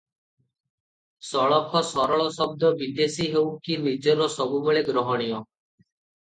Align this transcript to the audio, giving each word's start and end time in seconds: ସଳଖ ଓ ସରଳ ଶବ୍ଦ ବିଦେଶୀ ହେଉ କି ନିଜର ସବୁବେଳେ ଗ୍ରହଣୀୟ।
ସଳଖ 1.31 1.81
ଓ 1.81 1.83
ସରଳ 1.91 2.25
ଶବ୍ଦ 2.39 2.73
ବିଦେଶୀ 2.81 3.29
ହେଉ 3.37 3.55
କି 3.69 3.79
ନିଜର 3.87 4.33
ସବୁବେଳେ 4.41 4.85
ଗ୍ରହଣୀୟ। 4.93 5.33